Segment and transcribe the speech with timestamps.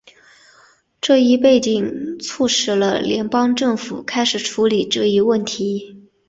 [0.99, 6.07] 这一背景促使了联邦政府开始处理这一问题。